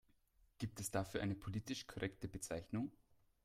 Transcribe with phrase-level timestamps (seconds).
[0.57, 2.91] Gibt es dafür eine politisch korrekte Bezeichnung?